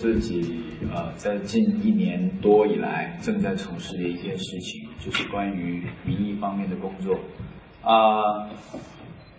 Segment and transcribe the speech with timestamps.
[0.00, 7.14] 自己呃在近一年多以来正在从事的一件事情，就是关于民意方面的工作。
[7.82, 8.48] 啊，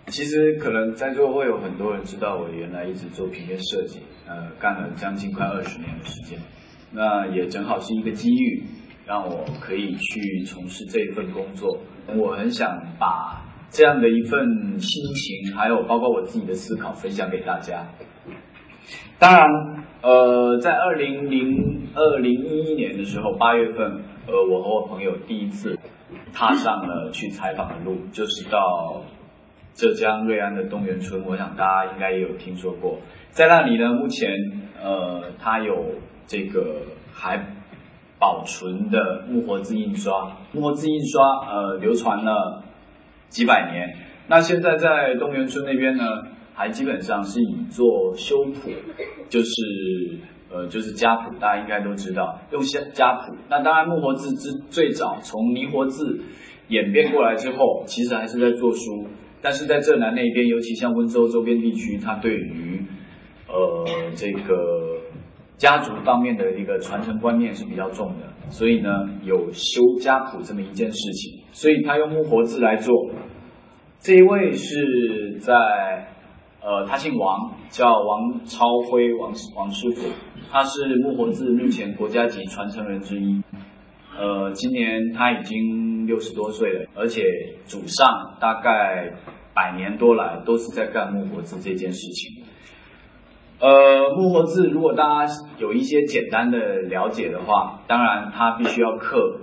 [0.06, 6.38] 其实可能在座会有很多人知道我原来一直做平面设计，呃，干了将近快二十年的时间。
[6.92, 8.62] 那也正好是一个机遇，
[9.04, 11.80] 让我可以去从事这一份工作。
[12.16, 12.68] 我很想
[13.00, 17.84] 把这样的一份心情，还有包括我自己的思考分享给大家。
[19.18, 25.78] 当然，呃，在二零零二零一一年的时候，八月份，呃，我和我朋友第一次
[26.34, 29.04] 踏上了去采访的路，就是到
[29.74, 31.24] 浙江瑞安的东源村。
[31.24, 32.98] 我想大家应该也有听说过，
[33.30, 34.28] 在那里呢，目前
[34.82, 35.94] 呃，它有
[36.26, 37.38] 这个还
[38.18, 42.64] 保存的木活字印刷，木活字印刷呃流传了
[43.28, 43.96] 几百年。
[44.26, 46.04] 那现在在东源村那边呢，
[46.54, 48.70] 还基本上是以做修谱，
[49.28, 49.52] 就是
[50.50, 53.34] 呃就是家谱，大家应该都知道用家家谱。
[53.48, 56.20] 那当然木活字之最早从泥活字
[56.68, 59.08] 演变过来之后，其实还是在做书，
[59.40, 62.82] 但是在浙南那边，尤其像温州周边地区，它对于
[63.48, 65.00] 呃这个
[65.56, 68.88] 家族方面的一个传承观念是比较重的，所以呢
[69.22, 72.94] 有修家谱这么一件事情，所以他用木活字来做。
[74.00, 75.54] 这一位是在
[76.64, 80.08] 呃，他姓王，叫王超辉，王王师傅，
[80.50, 83.42] 他是木活字目前国家级传承人之一。
[84.16, 87.24] 呃，今年他已经六十多岁了，而且
[87.64, 89.12] 祖上大概
[89.52, 92.44] 百年多来都是在干木活字这件事情。
[93.58, 99.40] 呃，木活字如果大家有一些简单的了解的话，当然他必须要刻，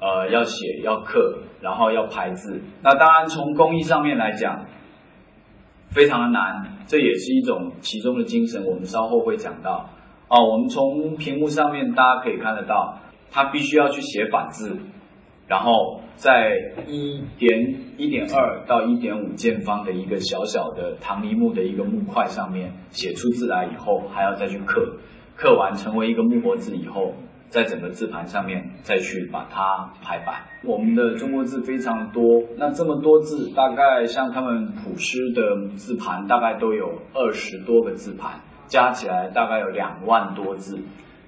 [0.00, 2.62] 呃，要写要刻，然后要排字。
[2.82, 4.64] 那当然从工艺上面来讲，
[5.94, 8.64] 非常的难，这也是一种其中的精神。
[8.64, 9.90] 我们稍后会讲到。
[10.28, 12.98] 哦，我们从屏幕上面大家可以看得到，
[13.30, 14.78] 他必须要去写反字，
[15.46, 24.96] 然后在一点一点二到一点五见方的一个小小的唐梨木的一个木块上面写出字来以后，还要再去刻，
[25.36, 27.12] 刻完成为一个木活字以后，
[27.52, 30.36] 在整个字盘上面再去把它排版。
[30.64, 40.78] 我们的中国字非常多，那这么多字，大概像他们谱诗的字盘，大概都有二十多个字盘，加起来大概有两万多字。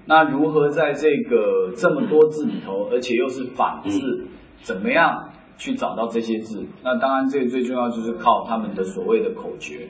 [0.07, 4.27] 那如何在这个这么多字里头，而且又是反字，
[4.63, 6.65] 怎么样去找到这些字？
[6.83, 9.87] 那当然，这最重要就是靠他们的所谓的口诀，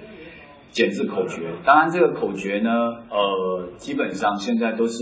[0.69, 1.53] 简字口诀。
[1.63, 2.69] 当然，这个口诀呢，
[3.09, 4.97] 呃，基本上现在都是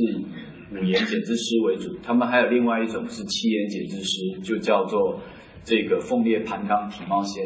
[0.74, 1.98] 五言解字诗为主。
[2.04, 5.20] 他们还有另外一种是七言解字诗，就叫做
[5.64, 7.46] 这个凤列盘纲体貌仙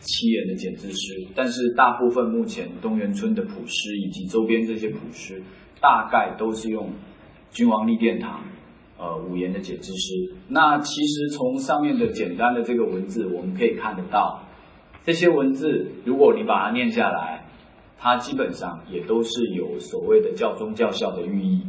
[0.00, 1.26] 七言的解字诗。
[1.34, 5.42] 但是大部分目前东源村的谱诗以及周边这些谱诗。
[5.84, 6.92] 大概都是用
[7.50, 8.44] 君王立殿堂，
[8.96, 10.32] 呃五言的解字诗。
[10.46, 14.44] 那其实从上面的简单的这个文字，我们可以看得到，
[15.02, 17.48] 这些文字如果你把它念下来，
[17.98, 21.62] 它基本上也都是有所谓的教宗教孝的寓意。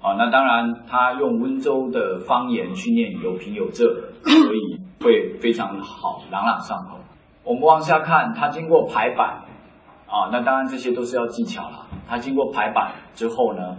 [0.00, 3.84] 啊，那当然他用温州的方言去念有平有仄，
[4.24, 6.98] 所以会非常好，朗朗上口。
[7.44, 9.44] 我们往下看，它经过排版。
[10.06, 11.86] 啊，那当然这些都是要技巧了。
[12.08, 13.78] 它经过排版之后呢，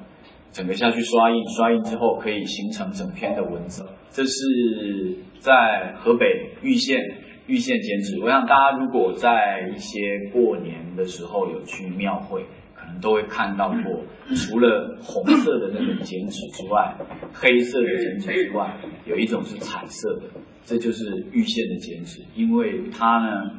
[0.51, 3.85] 整个下去刷印，刷印之后可以形成整篇的文字。
[4.09, 6.99] 这是在河北玉县
[7.47, 8.21] 玉县剪纸。
[8.23, 9.99] 我想大家如果在一些
[10.31, 12.45] 过年的时候有去庙会，
[13.00, 14.03] 都会看到过，
[14.35, 16.96] 除了红色的那个剪纸之外，
[17.34, 18.75] 黑色的剪纸之外，
[19.06, 20.24] 有一种是彩色的，
[20.63, 23.52] 这就是玉线的剪纸，因为它呢。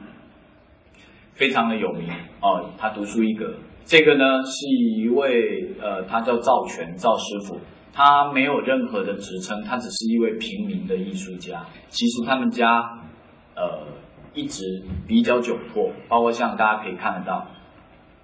[1.34, 2.06] 非常的有名
[2.42, 3.54] 哦，他独树一格。
[3.86, 7.58] 这个呢是一位呃，他叫赵全赵师傅，
[7.90, 11.64] 他没有任何的职称，他只是一位平民的艺术家。
[11.88, 12.82] 其实他们家
[13.56, 13.88] 呃
[14.34, 14.62] 一直
[15.08, 17.48] 比较窘迫，包括像大家可以看得到，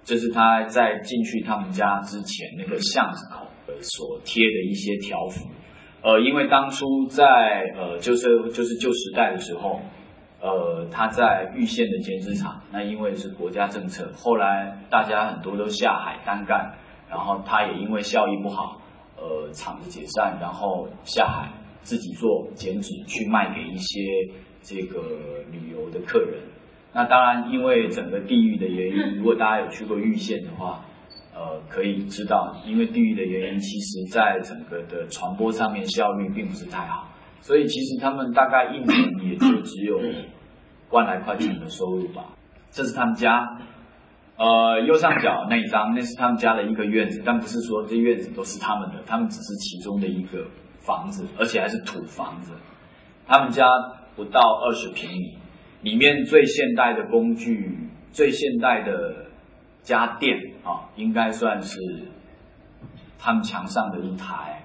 [0.03, 3.47] 这是他在进去他们家之前那个巷子口
[3.81, 5.49] 所贴的一些条幅。
[6.01, 9.79] 呃，因为当初在呃就是就是旧时代的时候。
[10.41, 16.75] 呃，他在玉县的剪纸厂，那因为是国家政策，后来大家很多都下海单干，
[17.09, 18.81] 然后他也因为效益不好，
[19.17, 23.99] 呃，厂子解散，然后下海自己做剪纸去卖给一些
[24.61, 25.01] 这个
[25.51, 26.41] 旅游的客人。
[26.93, 30.83] 那当然，因为整个地域的原因，如果大家有去过玉县的话，
[31.35, 37.07] 呃，可以知道，因为地域的原因，其实在整个的传播上面效率并不是太好。
[37.41, 40.01] 所以其实他们大概一年也就只有
[40.89, 42.25] 万来块钱的收入吧。
[42.71, 43.47] 这是他们家，
[44.35, 50.45] 呃，右上角那一张，那是他们家的一个院子，但不是说这院子都是他们的，他们只是其中的一个
[50.79, 52.51] 房子，而且还是土房子。
[53.25, 53.65] 他们家
[54.15, 55.37] 不到二十平米，
[55.81, 57.77] 里面最现代的工具、
[58.11, 59.25] 最现代的
[59.81, 61.79] 家电啊，应该算是
[63.17, 64.63] 他们墙上的一台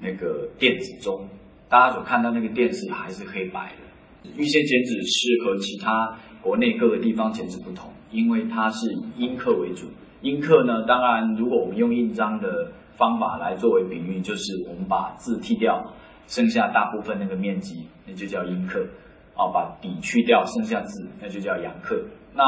[0.00, 1.28] 那个电子钟。
[1.68, 4.30] 大家所看到那个电视还是黑白的。
[4.36, 7.90] 预先剪纸是和其他国内各个地方剪纸不同。
[8.10, 9.86] 因为它是以阴刻为主，
[10.22, 15.92] 阴刻呢，当然如果我们用印章的方法来作为比喻，就是我们把字剃掉，
[16.26, 18.82] 剩下大部分那个面积，那就叫阴刻，
[19.38, 22.04] 啊，把底去掉，剩下字，那就叫阳刻。
[22.34, 22.42] 那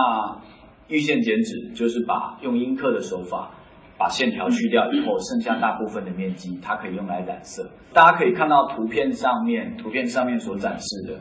[0.89, 3.53] 预线剪纸就是把用阴刻的手法，
[3.97, 7.71] 把线条去掉以后，剩下大部分的面积，它可以用来染色。
[7.95, 11.21] 大家可以看到图片上面，图片上面所展示的，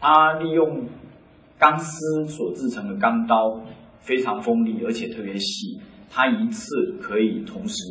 [0.00, 0.88] 它利用。
[1.58, 3.36] 钢丝所制成的钢刀
[4.00, 5.80] 非常锋利，而且特别细。
[6.10, 7.84] 它一次可以同时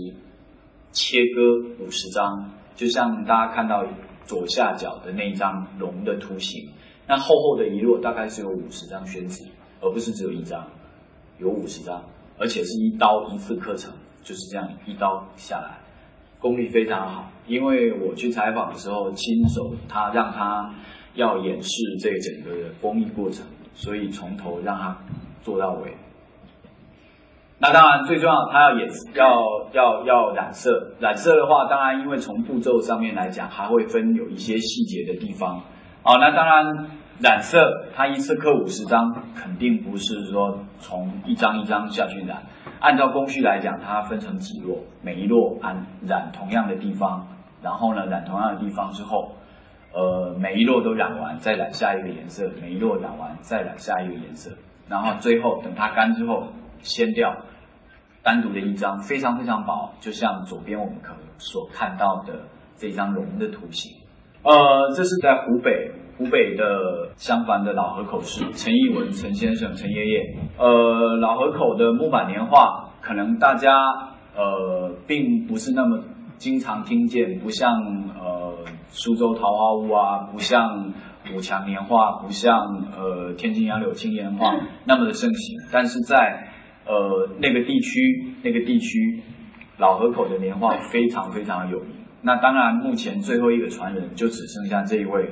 [0.92, 1.42] 切割
[1.80, 3.86] 五十张，就像大家看到
[4.26, 6.68] 左下角的那一张龙的图形。
[7.08, 9.44] 那厚厚的一摞大概是有五十张宣纸，
[9.82, 10.66] 而不是只有一张，
[11.40, 12.04] 有五十张，
[12.38, 13.94] 而且是一刀一次刻成，
[14.24, 15.78] 就是这样一刀下来，
[16.40, 17.30] 功力非常好。
[17.48, 20.74] 因为我去采访的时候，亲手他让他
[21.16, 21.70] 要演示
[22.00, 23.46] 这整个的工艺过程。
[23.74, 24.98] 所以从头让他
[25.42, 25.96] 做到尾。
[27.58, 30.94] 那当然最重要，它要演要要要染色。
[31.00, 35.64] 染色的话，当然因为从步骤上面来讲，还会分有一些细节的地方。
[36.04, 36.88] 好，那当然
[37.20, 42.44] 染色，它一次刻五十张，肯定不是说从一张一张下去染。
[42.80, 47.28] 按照工序来讲，它分成几摞，每一摞按染同样的地方，
[47.62, 49.34] 然后呢染同样的地方之后。
[49.94, 54.50] 呃，每一摞都染完，再染下一个颜色；每一摞染完，再染下一个颜色。
[54.88, 56.48] 然后最后等它干之后，
[56.82, 57.36] 掀掉，
[58.24, 62.44] 单独的一张，非常非常薄，就像左边我们可所看到的
[62.78, 64.01] 这张龙的图形。
[64.44, 70.36] 呃，这是在湖北，湖北的襄樊的老河口市，陈义文陈先生陈爷爷。
[70.58, 73.72] 呃，老河口的木板年画，可能大家
[74.36, 76.04] 呃并不是那么
[76.38, 77.72] 经常听见，不像
[78.20, 78.52] 呃。
[78.94, 80.94] 苏州桃花坞啊，不像
[81.34, 82.60] 五强年画，不像
[82.98, 84.54] 呃天津杨柳青年画
[84.84, 85.58] 那么的盛行。
[85.72, 86.50] 但是在
[86.86, 89.24] 呃那个地区，那个地区
[89.78, 92.01] 老河口的年画非常非常有名。
[92.24, 95.32] 那当然，目前最后一个传人就只剩下这一位，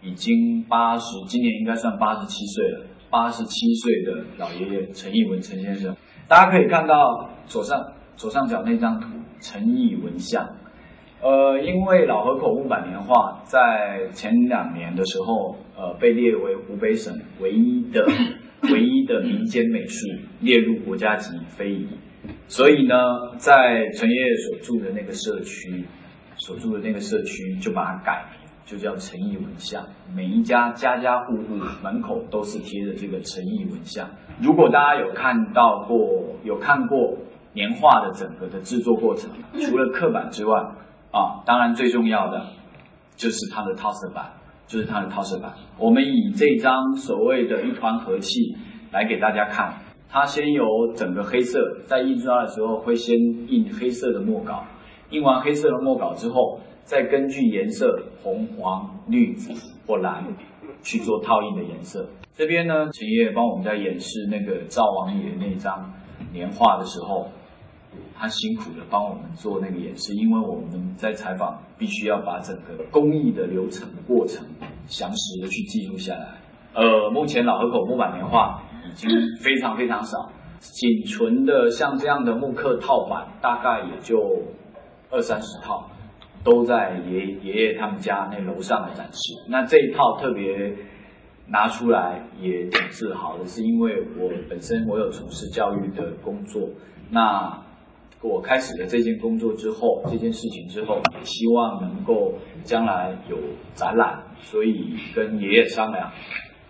[0.00, 5.94] 已经八十，今年应该算八十七岁了，八十七岁的老爷爷陈义文陈先生。
[6.28, 7.78] 大家可以看到左上
[8.16, 9.08] 左上角那张图，
[9.40, 10.48] 陈义文像。
[11.20, 18.04] 呃，因为老河口木版年画在前两年的时候，呃，被列为湖北省唯一的、
[18.72, 20.08] 唯一的民间美术，
[20.40, 21.86] 列入国家级非遗。
[22.48, 22.96] 所以呢，
[23.36, 25.84] 在陈爷爷所住的那个社区，
[26.44, 29.86] 所住的那个社区就把它改名，就叫诚意文像。
[30.12, 31.54] 每一家家家户户
[31.84, 34.10] 门口都是贴着这个诚意文像。
[34.40, 35.96] 如果大家有看到过、
[36.42, 37.16] 有看过
[37.52, 39.30] 年画的整个的制作过程，
[39.60, 40.58] 除了刻板之外，
[41.12, 42.44] 啊，当然最重要的
[43.14, 44.32] 就是它的套色板，
[44.66, 45.54] 就是它的套色板。
[45.78, 48.56] 我们以这张所谓的一团和气
[48.90, 49.74] 来给大家看，
[50.08, 50.64] 它先有
[50.96, 54.64] 整个黑色，在印刷的时候会先印黑色的墨稿，
[55.12, 59.52] 印完黑色的墨稿之后，再根据颜色红、黄、绿、紫
[59.86, 60.24] 或蓝
[60.82, 62.08] 去做套印的颜色。
[62.34, 65.92] 这边呢，陈爷爷帮我们在演示那个赵王爷那张
[66.32, 67.28] 年画的时候。
[68.16, 74.46] 他辛苦的帮我们做那个演示，因为我们在采访必须要把整个工艺的流程过程
[74.86, 76.28] 详实的去记录下来。
[76.72, 79.10] 呃，目前老河口木板年画已经
[79.42, 84.16] 非常非常少，仅存的像这样的木刻套板大概也就
[85.12, 85.88] 二三十套，
[86.42, 89.18] 都在爷爷爷他们家那楼上的展示。
[89.48, 90.74] 那这一套特别
[91.46, 96.68] 拿出来也挺自豪的，是因为我本身我有从事教育的工作，
[97.10, 97.62] 那。
[98.24, 103.36] 我开始了这件工作之后，这件事情之后，也希望能够将来有
[103.74, 106.08] 展览，所以跟爷爷商量，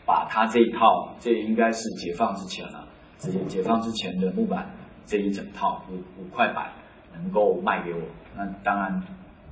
[0.07, 6.73] 把他这一套，这应该是解放之前了，这解放之前的木板这一整套五五块板，
[7.15, 8.01] 能够卖给我。
[8.37, 9.03] 那当然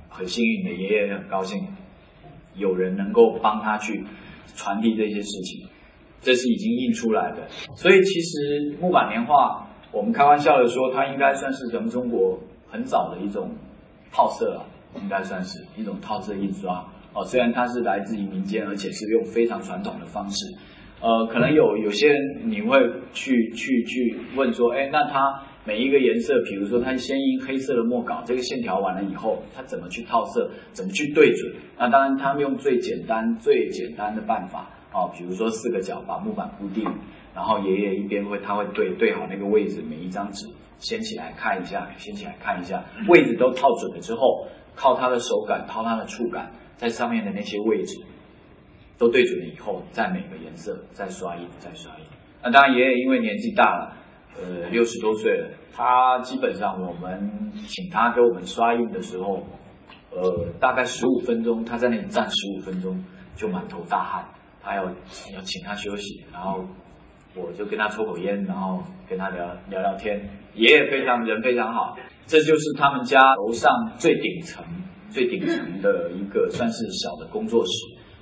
[0.09, 1.67] 很幸运的，爷爷很高兴，
[2.55, 4.03] 有人能够帮他去
[4.55, 5.67] 传递这些事情，
[6.21, 7.47] 这是已经印出来的。
[7.75, 9.67] 所以其实木板年画。
[9.93, 12.39] 我们开玩笑的说，它应该算是咱们中国
[12.69, 13.51] 很早的一种
[14.09, 14.63] 套色啊，
[14.95, 17.25] 应该算是一种套色印刷哦。
[17.25, 20.45] 虽然它是来自于民间，而且是用非常传统的方式，
[21.01, 22.79] 呃，可能有有些人你会
[23.11, 31.53] 去去去问说，哎，那它每一个颜色，比如说它先用黑色的墨稿，这个线条完了以后，它怎么去套色，怎么去对准？
[31.77, 36.83] 那当然，他们用最简单最简单的办法哦，比如说四个角把木板固定，
[37.35, 40.47] 然后爷爷一边会他会对对好那个位置，每一张纸
[40.79, 47.95] 掀起来看一下，掀起来看一下，位置都套准了之后，靠他的手感，靠他的触感，在上面的那些位置。
[48.97, 52.05] 都对准了以后，再每个颜色再刷印，再刷印。
[52.43, 53.97] 那当然，爷爷因为年纪大了，
[54.39, 59.43] 呃，六十多岁了，他基本上我们请他给我们刷印的时候，
[60.11, 63.03] 呃，大概十五分钟，他在那里站十五分钟
[63.35, 64.25] 就满头大汗，
[64.61, 66.63] 他要要请他休息，然后
[67.35, 70.19] 我就跟他抽口烟，然后跟他聊聊聊天。
[70.53, 74.65] 爷爷非常人非常好，这就是他们家楼上最顶层
[75.09, 77.71] 最顶层的一个算是小的工作室。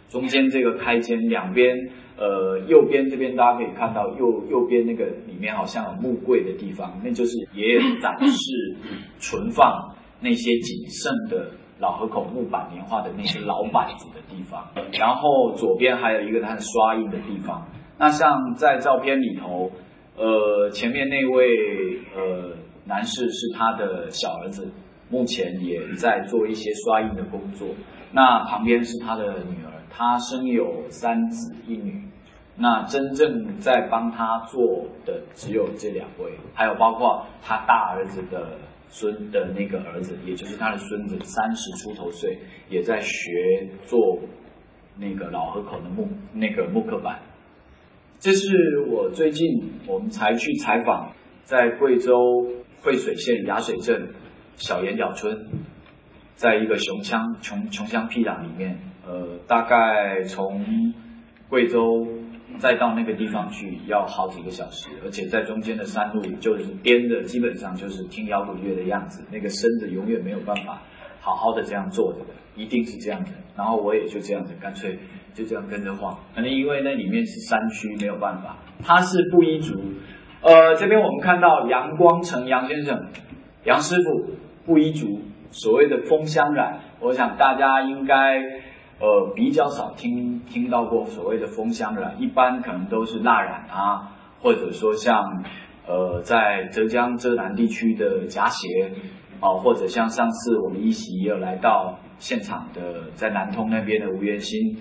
[0.10, 1.76] 中间这个开间，两边，
[2.20, 8.76] 呃，右边这边大家可以看到，右右边那个里面好像有木柜的地方，那就是爷爷展示、
[9.20, 14.68] 存放那些仅剩的老河口木板年画的那些老板子的地方。
[15.00, 17.66] 然后左边还有一个他的刷印的地方。
[17.98, 19.72] 那像在照片里头，
[20.18, 24.70] 呃，前面那位呃男士是他的小儿子，
[25.10, 27.70] 目前也在做一些刷印的工作。
[28.12, 29.69] 那旁边是他的女儿。
[29.90, 32.04] 他生有三子一女，
[32.56, 42.38] 那真正在帮他做的只有这两位，还有包括他大儿子的孙的那个儿子，也就是他的孙子，三十出头岁，
[42.70, 44.20] 也在学做
[44.98, 47.20] 那个老河口的木那个木刻板。
[48.20, 52.14] 这是我最近我们才去采访，在贵州
[52.82, 54.10] 惠水县雅水镇
[54.56, 55.48] 小岩角村，
[56.36, 58.78] 在一个穷乡穷穷乡僻壤里面。
[59.10, 60.64] 呃，大概从
[61.50, 62.08] 贵州
[62.60, 70.84] 再到那个地方去要好几个小时，而且在中间的山路就是颠的，基本上就是听摇滚乐的样子，那个身子永远没有办法
[71.22, 73.32] 好好的这样坐着的，一定是这样的。
[73.58, 75.00] 然后我也就这样子，干脆
[75.34, 76.16] 就这样跟着晃。
[76.36, 78.58] 可能因为那里面是山区，没有办法。
[78.84, 79.74] 他是布依族，
[80.44, 83.08] 呃，这边我们看到杨光成杨先生，
[83.64, 84.36] 杨师傅
[84.68, 88.69] 布依族，所谓的风香染，我想大家应该。
[89.00, 95.24] 呃，比较少听听到过所谓的风香染，一般可能都是蜡染啊，或者说像
[95.88, 98.92] 呃，在浙江浙南地区的夹鞋，
[99.40, 104.78] 哦，或者像上次我们一席也有来到现场的，在南通那边的吴元新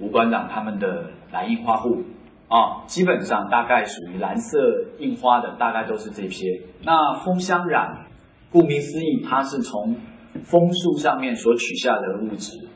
[0.00, 2.02] 吴馆长他们的蓝印花布
[2.48, 4.58] 啊，基本上大概属于蓝色
[4.98, 6.62] 印花的，大概都是这些。
[6.82, 8.06] 那风香染，
[8.50, 9.94] 顾名思义，它是从
[10.42, 12.68] 枫树上面所取下的物质。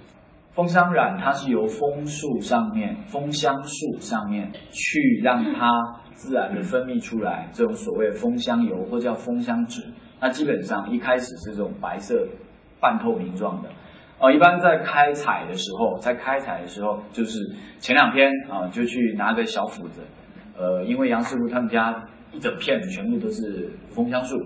[0.56, 5.70] 枫香染它是由枫树上面、枫香树上面去让它
[6.14, 9.84] 自然的分泌出来，这种所谓枫香油或叫枫香脂。
[10.18, 12.26] 那基本上一开始是这种白色、
[12.80, 13.68] 半透明状的。
[14.18, 17.38] 呃，一般在开采的时候，在开采的时候，就是
[17.78, 20.00] 前两天啊，就去拿个小斧子，
[20.56, 24.38] 呃，因为杨师傅他们家一整片全部都是枫香树，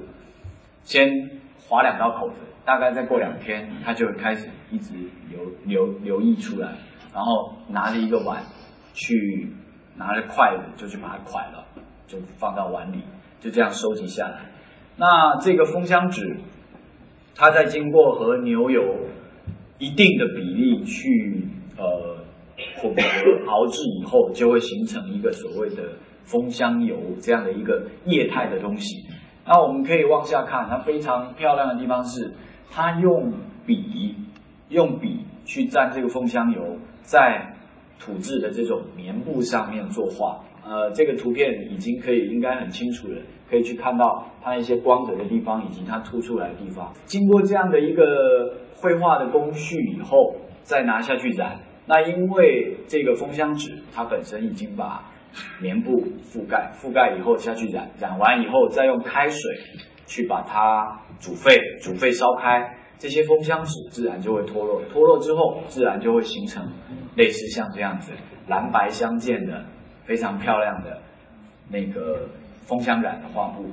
[0.83, 1.09] 先
[1.69, 2.41] 划两道口子。
[2.71, 4.95] 大概再过两天，它就会开始一直
[5.29, 6.69] 流流流溢出来，
[7.13, 8.45] 然后拿着一个碗，
[8.95, 9.53] 去
[9.97, 11.65] 拿着筷子就去把它蒯了，
[12.07, 13.03] 就放到碗里，
[13.41, 14.53] 就这样收集下来。
[14.97, 16.37] 那这个枫香纸，
[17.35, 19.09] 它在经过和牛油
[19.79, 22.19] 一定的比例去呃
[22.77, 29.09] 混合熬制以后，就会形成一个所谓的枫香油这样的一个液态的东西。
[29.45, 32.33] 那我们可以往下看，它非常漂亮的地方是。
[32.71, 33.33] 他用
[33.67, 34.15] 笔，
[34.69, 37.53] 用笔去蘸这个枫香油，在
[37.99, 40.45] 土质的这种棉布上面作画。
[40.65, 46.93] 呃，这个图片已经可以应该很清楚了，可以去看到它一些光泽的地方以及它凸出来的地方。
[47.07, 48.03] 经过这样的一个
[48.77, 51.59] 绘画的工序以后，再拿下去染。
[51.87, 55.03] 那因为这个枫香纸它本身已经把
[55.61, 59.41] 棉布覆盖，覆盖以后下去染，染完以后再用开水
[60.07, 61.01] 去把它。
[61.21, 66.67] 煮沸，煮沸烧开，这些枫香纸自然就会脱落，脱落之后自然就会形成
[67.15, 68.13] 类似像这样子
[68.49, 69.65] 蓝白相间的
[70.05, 71.03] 非常漂亮的
[71.71, 72.29] 那个
[72.67, 73.67] 枫香染的画布。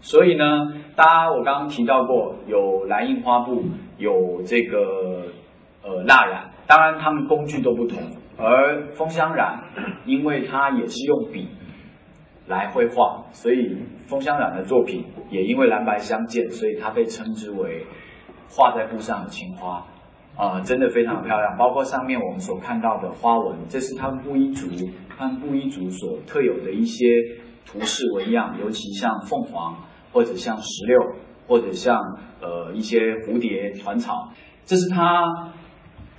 [0.00, 0.44] 所以呢，
[0.96, 3.64] 大家我刚刚提到过，有蓝印花布，
[3.96, 5.28] 有这个
[5.82, 8.02] 呃蜡染，当然它们工具都不同，
[8.36, 9.64] 而枫香染
[10.04, 11.48] 因为它也是用笔。
[12.46, 17.86] 来绘画，所以风香染的作品也因为蓝白相间，所以它被称之为
[18.50, 19.86] 画在布上的青花。
[20.36, 21.56] 啊，真的非常漂亮。
[21.56, 24.66] 包括上面我们所看到的花纹，这是他们布依族，
[25.16, 27.06] 他们布依族所特有的一些
[27.64, 29.76] 图式纹样，尤其像凤凰，
[30.12, 31.00] 或者像石榴，
[31.46, 31.96] 或者像
[32.42, 34.28] 呃一些蝴蝶团草，
[34.64, 35.52] 这是他。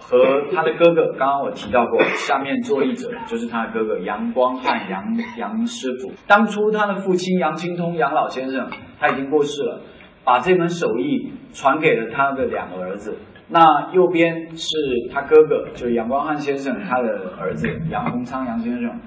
[0.07, 5.03] 和他的哥哥，刚刚我提到过，下面作译者就是他的哥哥杨光汉杨
[5.35, 6.11] 杨师傅。
[6.27, 8.69] 当初他的父亲杨清通杨老先生
[8.99, 9.81] 他已经过世了，
[10.23, 13.17] 把这门手艺传给了他的两个儿子。
[13.49, 14.69] 那右边是
[15.11, 18.99] 他哥哥，就是杨光汉先生他的儿子杨洪昌杨先生，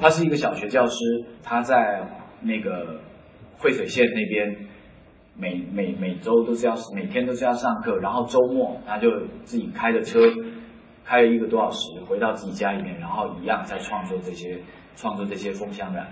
[0.00, 2.06] 他是一个小学教师，他在
[2.42, 3.00] 那个
[3.58, 4.68] 惠水县那边。
[5.38, 9.10] 每每每周都是要每天都是要上课，然后周末他就
[9.44, 10.18] 自己开着车，
[11.04, 14.58] 开了一个多小时回到自己家里面，然后一样在创作这些
[14.96, 16.06] 创作这些风香染，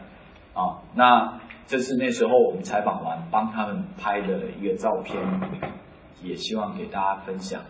[0.53, 5.19] 啊，那这是那时候我们采访完帮他们拍的一个照片，
[6.23, 7.63] 也希望给大家分享。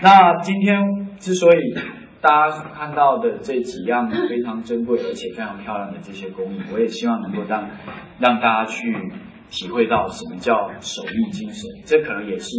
[0.00, 1.58] 那今天之所以
[2.22, 7.68] 大家看到的这几样非常珍贵而且非常漂亮的这些工艺，我也希望能够让
[8.18, 8.96] 让大家去。
[9.50, 12.50] 体会到什么叫手艺精神，这可能也是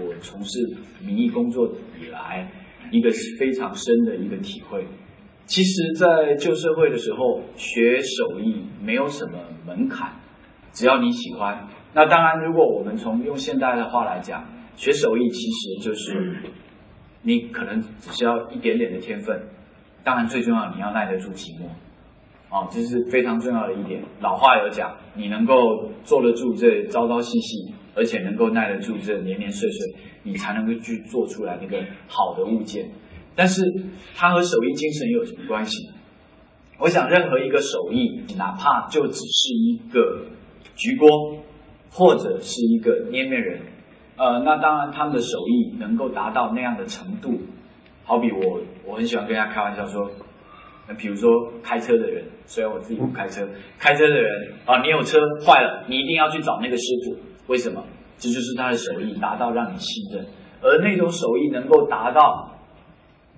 [0.00, 0.58] 我从事
[1.00, 2.50] 民意工作以来
[2.90, 4.86] 一个非常深的一个体会。
[5.46, 10.12] 其实，在旧社会的时候，学手艺没有什么门槛，
[10.72, 11.66] 只要你喜欢。
[11.94, 14.44] 那当然，如果我们从用现代的话来讲，
[14.76, 16.36] 学手艺其实就是
[17.22, 19.48] 你可能只需要一点点的天分，
[20.04, 21.68] 当然最重要你要耐得住寂寞。
[22.50, 24.02] 哦，这是非常重要的一点。
[24.20, 32.90] 老话有讲，你能够坐得住这朝朝夕夕，而且能够耐得住这年年岁岁，你才能够去做出来那个好的物件。
[33.36, 33.62] 但是
[34.16, 35.94] 它和手艺精神又有什么关系呢？
[36.78, 40.24] 我想，任何一个手艺，哪怕就只是一个
[40.74, 41.42] 焗锅，
[41.90, 43.60] 或者是一个捏面人，
[44.16, 47.38] 呃，那当然他们的手艺能够达到那样的程度。
[48.04, 50.10] 好比我，我很喜欢跟大家开玩笑说。
[50.88, 51.28] 那比如说
[51.62, 53.46] 开车的人，虽然我自己不开车，
[53.78, 57.16] 开车的人啊，你有车坏了，你一定要去找那个师傅，
[57.52, 57.84] 为什么？
[58.16, 60.26] 这就是他的手艺达到让你信任，
[60.60, 62.58] 而那种手艺能够达到，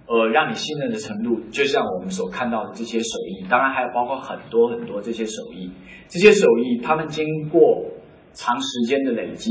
[0.06, 5.70] 呃，让你信任的程度，就像我们所看到的这些手艺，当然还有包括很多很多这些手艺，
[6.08, 7.84] 这些手艺他们经过
[8.32, 9.50] 长时间的累积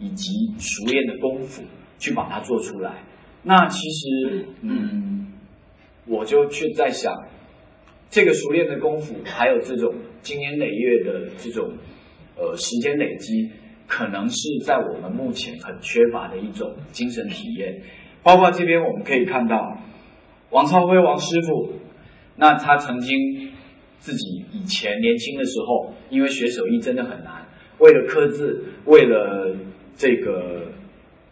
[0.00, 1.62] 以及熟练的功夫
[1.98, 3.04] 去把它做出来，
[3.44, 5.13] 那其实，嗯，
[6.06, 7.12] 我就去在想。
[8.10, 11.72] 这个熟练的功夫，还有这种经年累月的这种
[12.36, 13.50] 呃时间累积，
[13.88, 17.82] 可能是在我们目前很缺乏的一种精神体验。
[18.22, 19.78] 包括这边我们可以看到，
[20.50, 21.72] 王超辉王师傅，
[22.36, 23.18] 那他曾经
[23.98, 29.56] 自己以前年轻的时候，因为学手艺真的很难，为了刻字，为了
[29.96, 30.68] 这个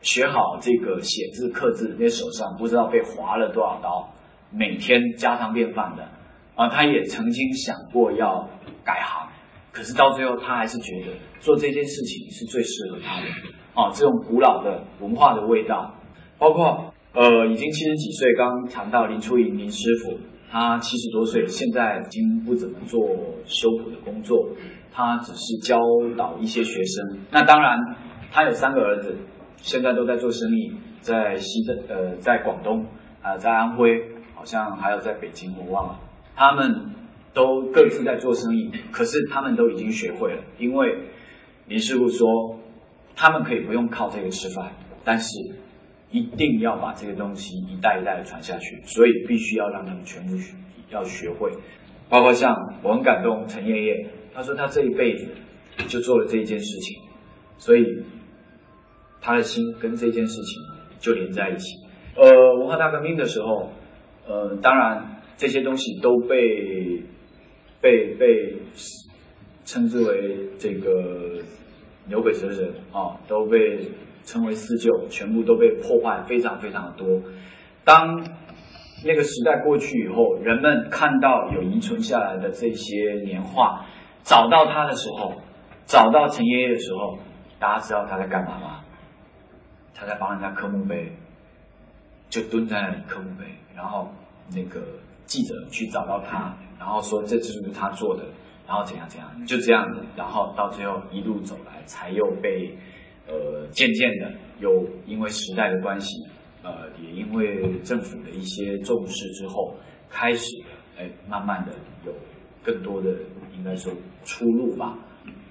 [0.01, 4.13] 学好这个写字刻字，那手上不知道被划了多少刀，
[4.53, 6.09] 每天家常便饭的。
[6.55, 8.49] 啊，他也曾经想过要
[8.85, 9.29] 改行，
[9.73, 13.27] 可是到最后他还是觉得做这件事情是最适合他的。
[13.75, 15.95] 啊，这种古老的文化的味道，
[16.39, 20.19] 包括呃，已经七十几岁，刚刚谈到林初颖林师傅，
[20.51, 23.01] 他七十多岁，现在已经不怎么做
[23.47, 24.51] 修补的工作，
[24.93, 25.79] 他只是教
[26.19, 27.21] 导一些学生。
[27.31, 27.79] 那当然，
[28.31, 29.17] 他有三个儿子，
[29.57, 32.85] 现在都在做生意，在西的呃，在广东
[33.23, 33.89] 啊，在安徽，
[34.43, 36.01] 好像还有在北京，我忘了。
[36.35, 36.91] 他们
[37.33, 40.43] 都各自在做生意，可是他们都已经学会了。
[40.59, 40.99] 因为
[41.69, 42.59] 林师傅说，
[43.15, 44.73] 他们可以不用靠这个吃饭，
[45.05, 45.29] 但是
[46.11, 50.57] 一定要把这个东西一代一代的传下去，所以必须要让他们全部学
[50.91, 51.53] 要学会。
[52.09, 52.53] 包括像
[52.83, 55.29] 我很感动陈爷爷，他说他这一辈子
[55.87, 57.01] 就做了这一件事情，
[57.59, 57.85] 所以
[59.21, 60.61] 他的心跟这件事情
[60.99, 61.77] 就连在一起。
[62.17, 63.71] 呃，文化大革命的时候，
[64.27, 65.09] 呃，当然。
[65.35, 67.03] 这些东西都被
[67.81, 68.59] 被被
[69.65, 71.43] 称之为这个
[72.07, 73.89] 牛鬼蛇神啊，都被
[74.23, 77.09] 称为四旧，全部都被破坏，非常非常的多。
[77.83, 78.23] 当
[79.05, 83.85] 那个时代过去以后，人们看到有遗存下来的这些年画，
[84.23, 85.33] 找到他的时候，
[85.87, 87.19] 找到陈爷爷的时候，
[87.59, 88.81] 大家知道他在干嘛吗？
[89.93, 91.17] 他在帮人家刻墓碑，
[92.33, 93.45] 就蹲在那里刻墓碑，
[93.77, 94.09] 然后
[94.57, 94.81] 那个。
[95.25, 98.25] 记者去找到他，然后说这就是他做的，
[98.67, 102.77] 然后怎样怎样，就这样子，然后到最后一路走来，才又被
[103.29, 104.69] 呃渐渐的又
[105.07, 106.13] 因为时代的关系，
[106.63, 109.75] 呃也因为政府的一些重视之后，
[110.11, 110.45] 开始
[110.99, 111.73] 哎慢慢的
[112.05, 112.13] 有
[112.63, 113.09] 更多的
[113.57, 113.91] 应该说
[114.25, 114.99] 出路吧。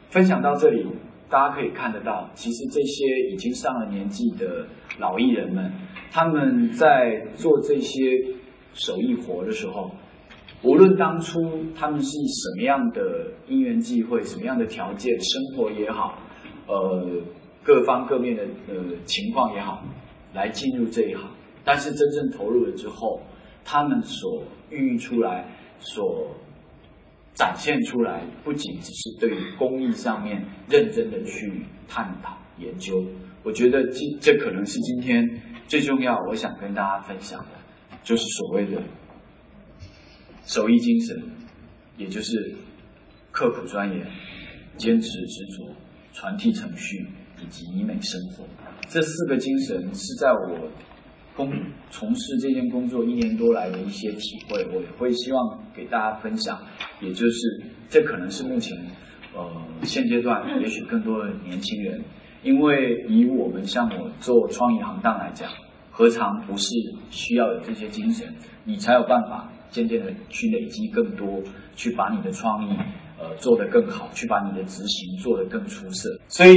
[0.09, 0.85] 分享到这里，
[1.29, 4.67] 大家可以看得到，其实这些已经上了年纪的
[4.99, 5.71] 老艺人们，
[6.11, 8.01] 他们在做这些
[8.73, 9.91] 手艺活的时候，
[10.61, 11.39] 无论当初
[11.73, 16.19] 他们是以什么样的因缘际会、什么样的条件、生活也好，
[16.67, 17.21] 呃，
[17.63, 19.83] 各方各面的呃情况也好，
[20.33, 21.31] 来进入这一行，
[21.63, 23.21] 但是真正投入了之后，
[23.63, 25.47] 他们所孕育出来、
[25.79, 26.27] 所
[27.33, 33.01] 展现出来，不仅只是对工艺上面认真的去探讨研究，
[33.43, 35.25] 我觉得今这可能是今天
[35.71, 37.51] 最重要，我想跟大家分享的，
[38.03, 38.83] 就是所谓的
[40.43, 41.23] 手艺精神，
[41.95, 42.57] 也就是
[43.31, 44.05] 刻苦钻研、
[44.75, 45.73] 坚持执着、
[46.11, 47.07] 传递程序
[47.41, 48.45] 以及医美生活
[48.89, 50.69] 这四个精神，是在我
[51.37, 51.49] 工
[51.89, 56.61] 从事这件工作一年多来的一些体会，我也会希望给大家分享。
[56.99, 58.77] 也就是这可能是目前
[59.33, 59.49] 呃
[59.83, 62.03] 现阶段也许更多的年轻人，
[62.43, 65.49] 因为以我们像我做创意行当来讲，
[65.91, 66.69] 何尝不是
[67.09, 68.27] 需要有这些精神，
[68.63, 71.41] 你才有办法渐渐的去累积更多，
[71.75, 72.77] 去把你的创意
[73.19, 76.09] 呃做得更好，去把你的执行做得更出色。
[76.27, 76.55] 所以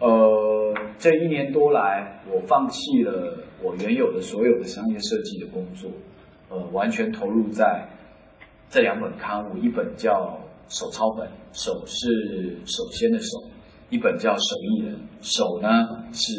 [0.00, 5.90] 呃这一年多来，我放弃了我原有的所有的商业设计的工作，
[6.48, 7.88] 呃完全投入在。
[8.72, 10.38] 这两本刊物，一本叫
[10.68, 13.26] 手抄本，手是首先的手；
[13.90, 15.68] 一本叫手艺人，手呢
[16.12, 16.32] 是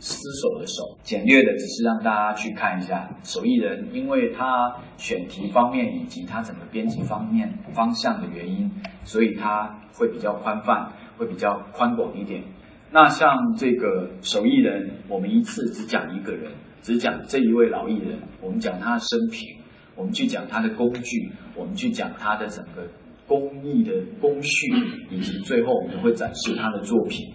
[0.00, 0.98] 厮守的手。
[1.02, 8.70] 简略的，只是让大家去看一下手艺人，因为他选题方面以及他整个编辑方面方向的原因，
[9.04, 12.42] 所以他会比较宽泛，会比较宽广一点。
[12.90, 19.56] 那像这个手艺人，我们一次只讲一个人，只讲这一位老艺人，我们讲他的生平。
[19.94, 22.82] 我们去讲他的工具，我们去讲他的整个
[23.26, 24.66] 工艺的工序，
[25.10, 27.32] 以及最后我们会展示他的作品。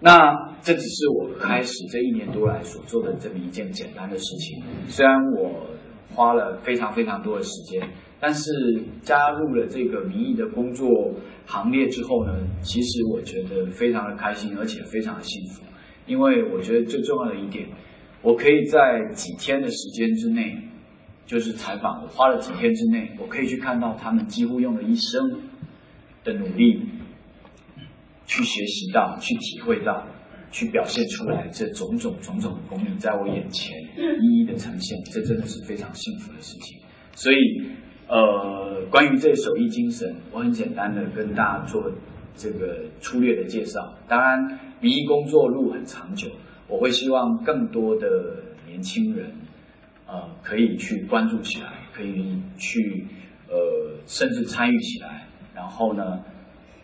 [0.00, 4.62] 那这只是我开始这一年多来所做的这么一件简单的事情。
[4.88, 5.66] 虽然我
[6.14, 8.50] 花了非常非常多的时间，但是
[9.02, 10.88] 加入了这个民意的工作
[11.46, 15.62] 行列之后呢，其实我觉得非常的开心，而且非常的幸福。
[16.06, 17.68] 因为我觉得最重要的一点，
[18.22, 20.56] 我可以在几天的时间之内。
[21.30, 25.22] 就是采访，我花了几天之内，我可以去看到他们几乎用了一生
[26.24, 26.82] 的努力，
[28.26, 30.04] 去学习到、去体会到、
[30.50, 33.78] 去表现出来这种种种种的工艺，在我眼前
[34.20, 36.76] 一一的呈现，这真的是非常幸福的事情。
[37.14, 37.36] 所以，
[38.08, 41.92] 呃，关于这手艺精神，我很简单的跟大家做
[42.34, 43.94] 这个粗略的介绍。
[44.08, 46.28] 当然，民艺工作路很长久，
[46.66, 48.08] 我会希望更多的
[48.66, 49.32] 年轻人。
[50.10, 53.06] 呃，可以去关注起来，可以去
[53.48, 56.20] 呃，甚至参与起来，然后呢，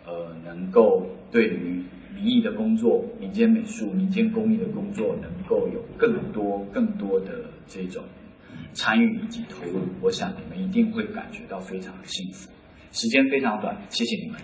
[0.04, 1.82] 呃，能够对于
[2.14, 8.04] 民艺的工作、民间美术、民间工艺的工作，能够有更多更多的这种
[8.72, 12.48] 参与以及投入，我想你们一定会感觉到非常的幸福。
[12.92, 14.40] 时间非常短，谢谢你们。